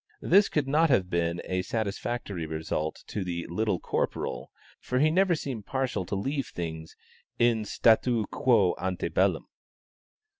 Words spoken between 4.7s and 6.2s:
for he never seemed partial to